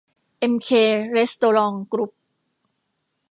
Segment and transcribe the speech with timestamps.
[0.39, 0.69] เอ็มเค
[1.11, 2.11] เรสโตรองต์ กรุ๊ป